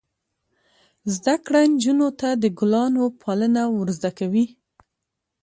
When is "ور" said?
3.75-3.87